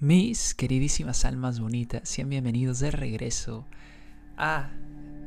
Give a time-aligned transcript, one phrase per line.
[0.00, 3.66] Mis queridísimas almas bonitas, sean bienvenidos de regreso
[4.36, 4.70] a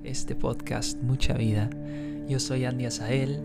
[0.06, 1.70] este podcast Mucha Vida.
[2.30, 3.42] Yo soy Andy Azael,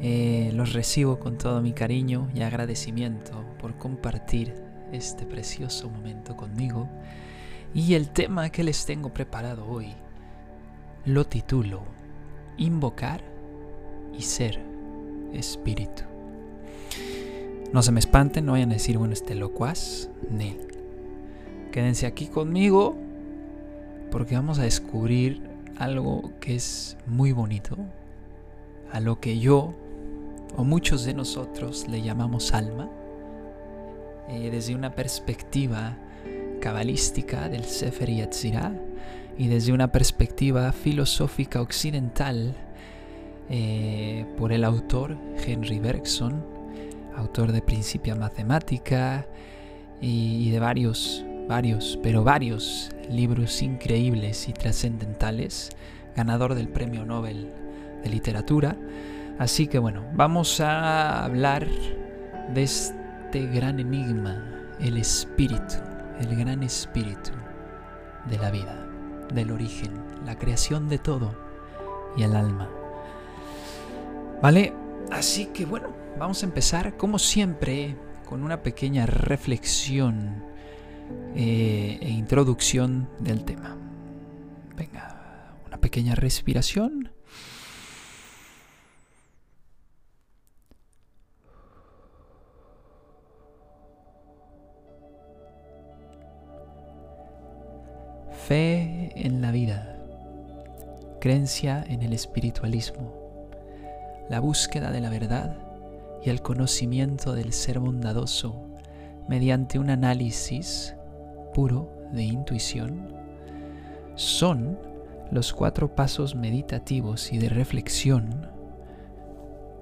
[0.00, 4.54] eh, los recibo con todo mi cariño y agradecimiento por compartir
[4.92, 6.88] este precioso momento conmigo.
[7.74, 9.92] Y el tema que les tengo preparado hoy
[11.04, 11.82] lo titulo
[12.56, 13.22] Invocar
[14.18, 14.58] y ser
[15.34, 16.15] espíritu.
[17.72, 20.58] No se me espanten, no vayan a decir, bueno, este locuaz, Nel.
[21.72, 22.96] Quédense aquí conmigo
[24.10, 25.42] porque vamos a descubrir
[25.76, 27.76] algo que es muy bonito,
[28.92, 29.74] a lo que yo
[30.56, 32.88] o muchos de nosotros le llamamos alma,
[34.28, 35.96] eh, desde una perspectiva
[36.60, 38.72] cabalística del Sefer Yetzirah
[39.36, 42.54] y desde una perspectiva filosófica occidental
[43.50, 46.55] eh, por el autor Henry Bergson
[47.16, 49.26] autor de Principia Matemática
[50.00, 55.70] y, de varios, varios, pero varios libros increíbles y trascendentales,
[56.14, 57.52] ganador del Premio Nobel
[58.02, 58.76] de Literatura.
[59.38, 61.66] Así que bueno, vamos a hablar
[62.54, 64.42] de este gran enigma,
[64.80, 65.74] el espíritu,
[66.20, 67.32] el gran espíritu
[68.28, 68.86] de la vida,
[69.32, 69.92] del origen,
[70.24, 71.34] la creación de todo
[72.16, 72.68] y el alma.
[74.42, 74.72] ¿Vale?
[75.10, 80.42] Así que bueno, Vamos a empezar, como siempre, con una pequeña reflexión
[81.34, 83.76] eh, e introducción del tema.
[84.74, 87.10] Venga, una pequeña respiración.
[98.48, 99.98] Fe en la vida,
[101.20, 103.50] creencia en el espiritualismo,
[104.30, 105.65] la búsqueda de la verdad
[106.26, 108.66] y el conocimiento del ser bondadoso
[109.28, 110.96] mediante un análisis
[111.54, 113.14] puro de intuición
[114.16, 114.76] son
[115.30, 118.48] los cuatro pasos meditativos y de reflexión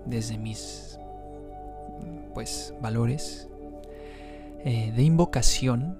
[0.04, 0.98] desde mis
[2.34, 3.48] pues valores
[4.64, 5.96] eh, de invocación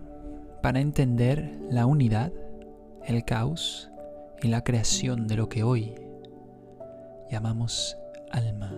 [0.61, 2.33] para entender la unidad,
[3.07, 3.91] el caos
[4.43, 5.95] y la creación de lo que hoy
[7.31, 7.97] llamamos
[8.31, 8.75] alma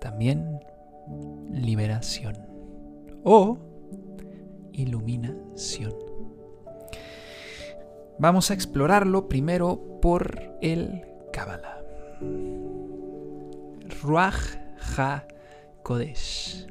[0.00, 0.60] también
[1.52, 2.36] liberación
[3.24, 3.58] o
[4.72, 5.94] iluminación.
[8.18, 11.02] Vamos a explorarlo primero por el
[11.32, 11.80] Kabbalah.
[14.02, 14.58] Ruach
[14.96, 15.26] Ha
[15.82, 16.66] Kodesh.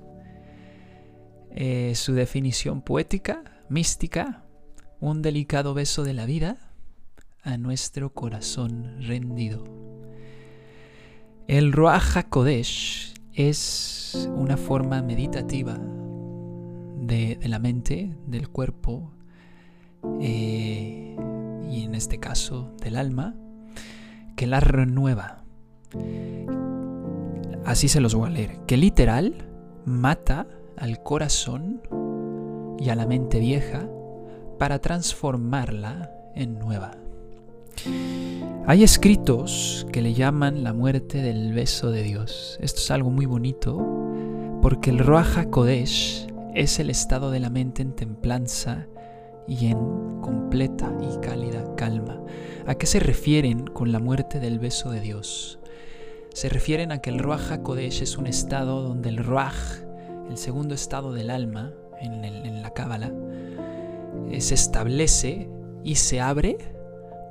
[1.52, 4.44] Eh, su definición poética, mística,
[5.00, 6.58] un delicado beso de la vida
[7.42, 9.64] a nuestro corazón rendido.
[11.48, 15.78] El Ruach HaKodesh es una forma meditativa
[16.98, 19.12] de, la mente, del cuerpo
[20.20, 21.16] eh,
[21.70, 23.36] y en este caso del alma,
[24.36, 25.44] que la renueva.
[27.66, 28.60] Así se los voy a leer.
[28.66, 29.48] Que literal
[29.86, 30.48] mata
[30.78, 31.82] al corazón
[32.80, 33.88] y a la mente vieja
[34.58, 36.92] para transformarla en nueva.
[38.66, 42.58] Hay escritos que le llaman la muerte del beso de Dios.
[42.62, 43.78] Esto es algo muy bonito
[44.62, 48.88] porque el Ruach Kodesh es el estado de la mente en templanza
[49.48, 52.22] y en completa y cálida calma.
[52.68, 55.60] ¿A qué se refieren con la muerte del beso de Dios?
[56.34, 59.82] Se refieren a que el Ruach Kodesh es un estado donde el Ruach,
[60.30, 63.12] el segundo estado del alma en, la Cábala,
[64.30, 65.50] eh, se establece
[65.84, 66.58] y se abre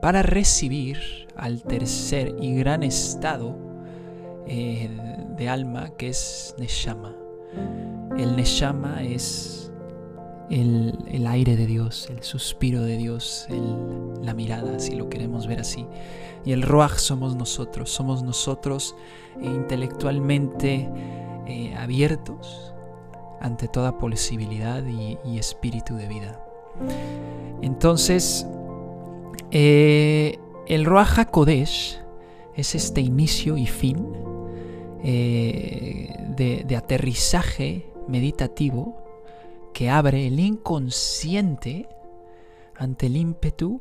[0.00, 0.98] para recibir
[1.36, 3.56] al tercer y gran estado
[4.47, 4.88] eh,
[5.36, 7.14] de alma que es Neshama.
[8.16, 9.72] El Neshama es
[10.50, 13.47] el, aire de Dios, el suspiro de Dios,
[14.22, 15.86] la mirada, si lo queremos ver así.
[16.44, 18.97] Y el Ruach somos nosotros, somos nosotros
[19.41, 20.88] eh, intelectualmente
[21.47, 22.72] eh, abiertos
[23.41, 26.44] ante toda posibilidad y espíritu de vida.
[27.62, 28.47] Entonces,
[29.50, 31.98] eh, el Ruach HaKodesh
[32.54, 34.06] es este inicio y fin
[35.03, 38.97] eh, de, aterrizaje meditativo
[39.72, 41.89] que abre el inconsciente
[42.77, 43.80] ante el ímpetu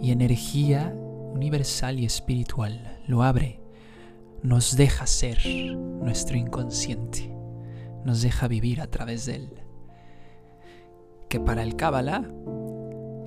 [0.00, 0.94] y energía
[1.34, 3.00] universal y espiritual.
[3.06, 3.60] Lo abre,
[4.42, 7.34] nos deja ser nuestro inconsciente,
[8.04, 9.48] nos deja vivir a través de él.
[11.28, 12.24] Que para el Kabbalah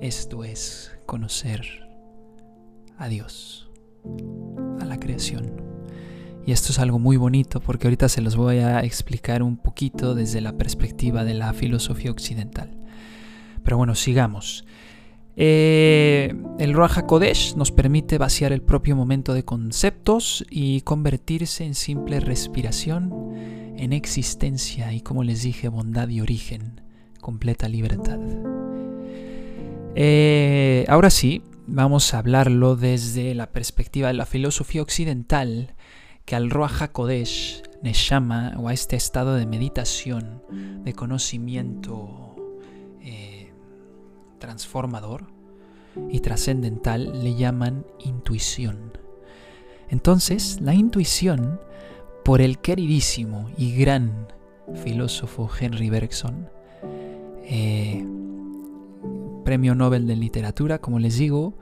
[0.00, 1.88] esto es conocer
[2.98, 3.70] a Dios,
[4.80, 5.62] a la creación.
[6.46, 10.14] Y esto es algo muy bonito porque ahorita se los voy a explicar un poquito
[10.14, 12.78] desde la perspectiva de la filosofía occidental.
[13.64, 14.64] Pero bueno, sigamos.
[15.34, 21.74] Eh, el Ruach HaKodesh nos permite vaciar el propio momento de conceptos y convertirse en
[21.74, 23.34] simple respiración,
[23.76, 26.80] en existencia y, como les dije, bondad y origen,
[27.20, 28.20] completa libertad.
[29.98, 35.74] Eh, ahora sí, vamos a hablarlo desde la perspectiva de la filosofía occidental
[36.26, 37.62] que al Ruach HaKodesh
[37.92, 40.42] llama o a este estado de meditación,
[40.84, 42.36] de conocimiento
[43.00, 43.52] eh,
[44.38, 45.28] transformador
[46.10, 48.92] y trascendental, le llaman intuición.
[49.88, 51.58] Entonces, la intuición,
[52.22, 54.28] por el queridísimo y gran
[54.84, 56.50] filósofo Henry Bergson,
[57.44, 58.04] eh,
[59.46, 61.54] premio Nobel de Literatura, como les digo,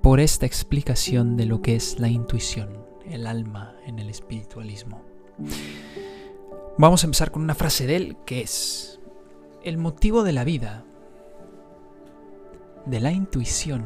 [0.00, 2.70] por esta explicación de lo que es la intuición
[3.04, 5.02] el alma en el espiritualismo.
[6.78, 8.98] Vamos a empezar con una frase de él que es,
[9.62, 10.86] el motivo de la vida,
[12.86, 13.84] de la intuición,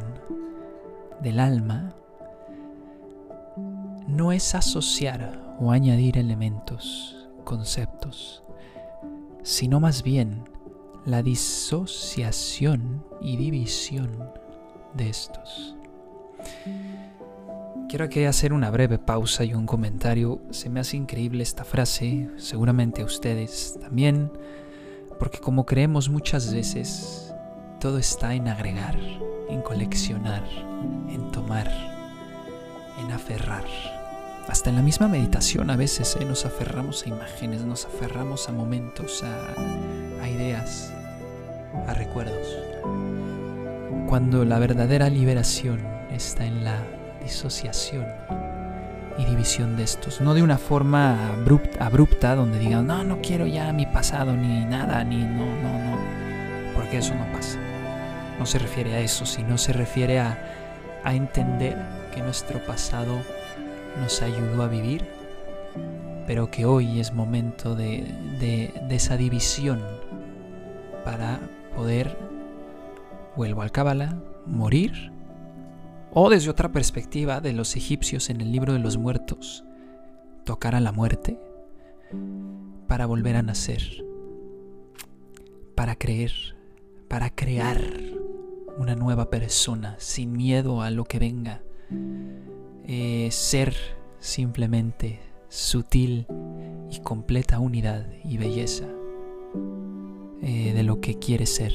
[1.21, 1.97] del alma,
[4.07, 8.45] no es asociar o añadir elementos, conceptos,
[9.43, 10.56] sino más bien
[11.07, 14.29] la disociación y división
[14.95, 15.77] de estos.
[17.89, 20.41] Quiero aquí hacer una breve pausa y un comentario.
[20.51, 24.33] Se me hace increíble esta frase, seguramente a ustedes también,
[25.21, 27.33] porque como creemos muchas veces,
[27.81, 28.99] todo está en agregar,
[29.49, 30.45] en coleccionar,
[31.09, 31.71] en tomar,
[32.99, 33.96] en aferrar.
[34.49, 38.53] Hasta en la misma meditación a veces eh, nos aferramos a imágenes, nos aferramos a
[38.53, 40.93] momentos, a, ideas,
[41.89, 42.47] a recuerdos.
[44.09, 45.81] Cuando la verdadera liberación
[46.13, 46.81] está en la
[47.23, 48.07] disociación
[49.19, 50.21] y división de estos.
[50.21, 51.33] No de una forma
[51.81, 55.99] abrupta, donde digan, no, no quiero ya mi pasado, ni nada, ni no, no, no.
[56.73, 57.59] Porque eso no pasa.
[58.39, 60.39] No se refiere a eso, sino se refiere a,
[61.03, 61.77] a entender
[62.15, 63.23] que nuestro pasado
[64.01, 65.05] nos ayudó a vivir,
[66.27, 68.05] pero que hoy es momento de,
[68.41, 69.81] de, esa división
[71.05, 71.41] para
[71.75, 72.17] poder,
[73.37, 74.17] vuelvo al Kabbalah,
[74.47, 75.13] morir
[76.13, 79.65] o desde otra perspectiva de los egipcios en el libro de los muertos,
[80.45, 81.39] tocar a la muerte
[82.87, 84.05] para volver a nacer,
[85.75, 86.33] para creer,
[87.09, 87.81] para crear
[88.79, 91.63] una nueva persona sin miedo a lo que venga,
[92.87, 93.77] eh, ser
[94.19, 96.27] simplemente sutil
[96.91, 98.87] y completa unidad y belleza
[100.43, 101.73] eh, de lo que quiere ser,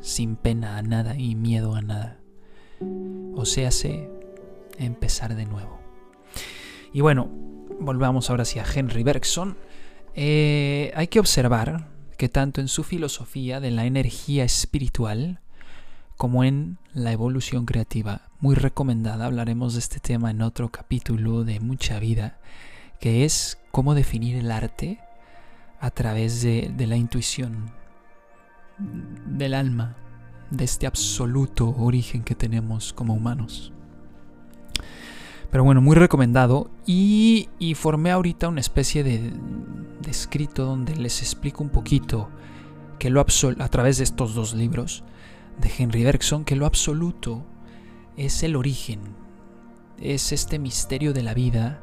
[0.00, 2.20] sin pena a nada y miedo a nada
[3.34, 4.10] o se hace
[4.78, 5.80] empezar de nuevo.
[6.92, 7.28] Y bueno,
[7.80, 9.56] volvamos ahora hacia Henry Bergson.
[10.14, 15.40] Eh, hay que observar que tanto en su filosofía de la energía espiritual
[16.16, 21.60] como en la evolución creativa, muy recomendada, hablaremos de este tema en otro capítulo de
[21.60, 22.36] mucha vida,
[23.00, 24.98] que es cómo definir el arte
[25.80, 27.70] a través de, de la intuición
[29.26, 29.96] del alma,
[30.50, 33.72] de este absoluto origen que tenemos como humanos.
[35.50, 36.70] Pero bueno, muy recomendado.
[36.84, 39.32] Y, formé ahorita una especie de,
[40.06, 42.28] escrito donde les explico un poquito
[42.98, 45.02] que lo a través de estos dos libros
[45.58, 47.46] de Henry Bergson, que lo absoluto
[48.16, 49.16] es el origen,
[49.98, 51.80] es este misterio de la vida,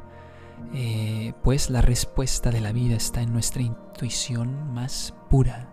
[0.73, 5.71] eh, pues la respuesta de la vida está en nuestra intuición más pura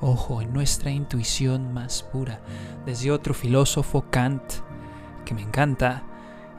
[0.00, 2.40] ojo, en nuestra intuición más pura.
[2.86, 4.42] Desde otro filósofo, Kant,
[5.24, 6.02] que me encanta,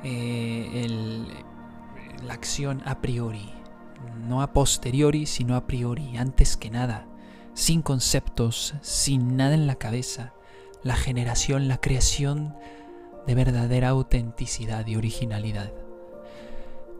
[0.04, 0.88] eh,
[2.24, 3.52] la acción a priori,
[4.28, 7.08] no a posteriori, sino a priori, antes que nada,
[7.54, 10.34] sin conceptos, sin nada en la cabeza,
[10.84, 12.56] la generación, la creación
[13.28, 15.72] de verdadera autenticidad y originalidad.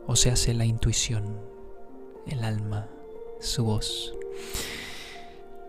[0.06, 1.38] O sea, hace la intuición,
[2.26, 2.88] el alma,
[3.40, 4.14] su voz.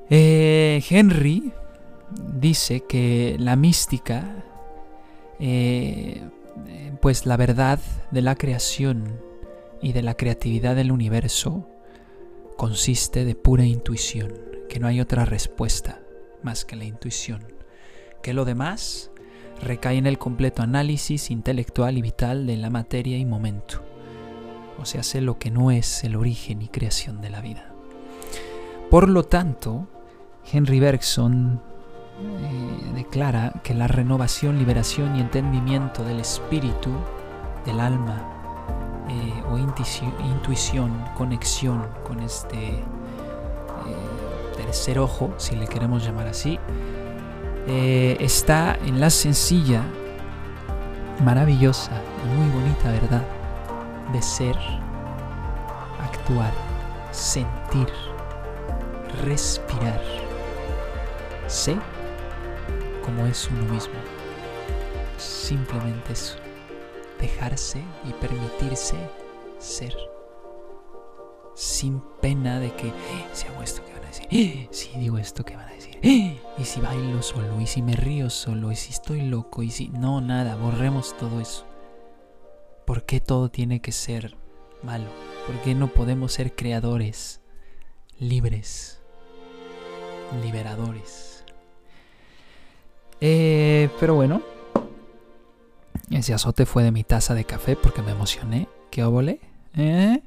[0.10, 1.52] Eh, Henry
[2.40, 4.44] dice que la mística,
[5.40, 6.22] eh,
[7.02, 7.80] pues la verdad
[8.12, 9.20] de la creación
[9.82, 11.68] y de la creatividad del universo
[12.58, 14.34] consiste de pura intuición,
[14.70, 16.00] que no hay otra respuesta
[16.44, 17.46] más que la intuición,
[18.24, 19.12] que lo demás
[19.62, 23.84] recae en el completo análisis intelectual y vital de la materia y momento,
[24.80, 27.72] o sea, hace lo que no es el origen y creación de la vida.
[28.90, 29.88] Por lo tanto,
[30.52, 31.62] Henry Bergson
[32.20, 36.92] eh, declara que la renovación, liberación y entendimiento del espíritu,
[37.66, 38.30] del alma,
[39.10, 42.84] eh, o intuición, conexión con este eh,
[44.56, 46.58] tercer ojo, si le queremos llamar así,
[47.68, 49.84] eh, está en la sencilla,
[51.24, 51.92] maravillosa
[52.24, 53.24] y muy bonita verdad
[54.12, 54.56] de ser,
[56.02, 56.52] actuar,
[57.12, 57.88] sentir,
[59.24, 60.02] respirar.
[61.48, 61.78] Sé
[63.04, 63.94] como es uno mismo.
[65.18, 66.36] Simplemente eso.
[67.20, 68.96] Dejarse y permitirse
[69.60, 70.13] ser.
[71.64, 72.92] Sin pena de que
[73.32, 74.68] si hago esto, ¿qué van a decir?
[74.72, 75.98] Si digo esto, ¿qué van a decir?
[76.02, 79.88] Y si bailo solo, y si me río solo, y si estoy loco, y si...
[79.88, 81.66] No, nada, borremos todo eso.
[82.86, 84.36] ¿Por qué todo tiene que ser
[84.84, 85.08] malo?
[85.48, 87.40] ¿Por qué no podemos ser creadores,
[88.20, 89.00] libres,
[90.44, 91.46] liberadores?
[93.22, 94.42] Eh, pero bueno,
[96.12, 98.68] ese azote fue de mi taza de café porque me emocioné.
[98.92, 99.40] ¿Qué óvole?
[99.78, 100.22] ¿Eh?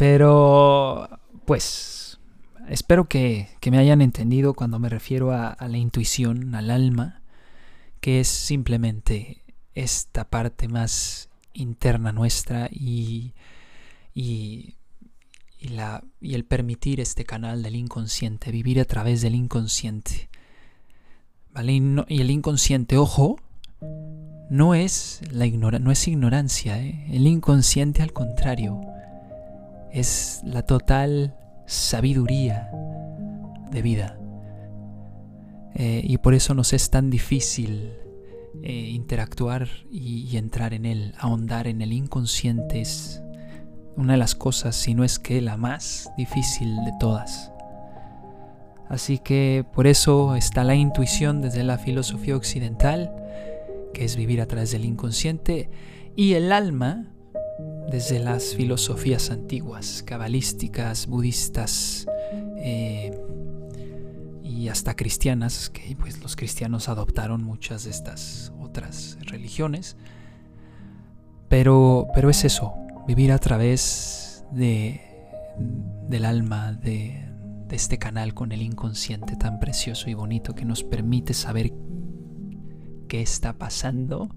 [0.00, 1.10] Pero,
[1.44, 2.18] pues,
[2.70, 7.20] espero que, me hayan entendido cuando me refiero a, la intuición, al alma,
[8.00, 9.42] que es simplemente
[9.74, 13.34] esta parte más interna nuestra y,
[14.14, 14.76] y,
[15.60, 20.30] la, y el permitir este canal del inconsciente, vivir a través del inconsciente.
[21.52, 21.74] ¿Vale?
[22.08, 23.36] Y, el inconsciente, ojo,
[24.48, 27.04] no es, la no es ignorancia, ¿eh?
[27.10, 28.80] el inconsciente al contrario,
[29.92, 32.70] es la total sabiduría
[33.70, 34.18] de vida.
[35.74, 37.92] Eh, y por eso nos es tan difícil
[38.62, 43.22] eh, interactuar y, entrar en él, ahondar en el inconsciente es
[43.96, 47.52] una de las cosas, si no es que la más difícil de todas.
[48.88, 53.14] Así que por eso está la intuición desde la filosofía occidental,
[53.94, 55.70] que es vivir a través del inconsciente,
[56.16, 57.06] y el alma
[57.90, 62.06] desde las filosofías antiguas, cabalísticas, budistas
[62.56, 63.18] eh,
[64.44, 69.96] y hasta cristianas, que pues los cristianos adoptaron muchas de estas otras religiones.
[71.48, 72.74] Pero, pero es eso,
[73.08, 75.00] vivir a través de,
[76.08, 77.26] del alma, de
[77.70, 81.72] este canal con el inconsciente tan precioso y bonito que nos permite saber
[83.08, 84.28] qué está pasando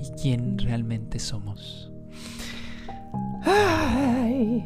[0.00, 1.89] y quién realmente somos.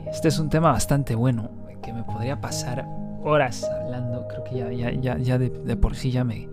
[0.06, 1.50] Este es un tema bastante bueno
[1.82, 2.86] que me podría pasar
[3.22, 4.26] horas hablando.
[4.28, 6.48] Creo que ya, ya, ya, de, por sí ya me.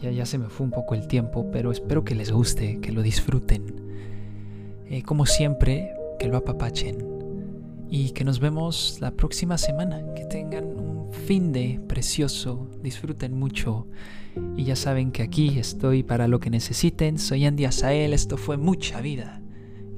[0.00, 2.90] Ya, ya se me fue un poco el tiempo, pero espero que les guste, que
[2.90, 3.76] lo disfruten.
[4.86, 7.06] Eh, como siempre, que lo apapachen
[7.88, 10.02] y que nos vemos la próxima semana.
[10.14, 13.86] Que tengan un fin de precioso, disfruten mucho
[14.56, 17.18] y ya saben que aquí estoy para lo que necesiten.
[17.18, 19.39] Soy Andy Asael, esto fue mucha vida